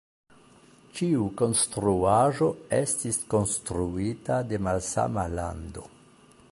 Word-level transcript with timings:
Ĉiu 0.99 1.25
konstruaĵo 1.41 2.47
estis 2.79 3.21
konstruita 3.35 4.41
de 4.53 4.61
malsama 4.69 5.31
lando. 5.41 5.89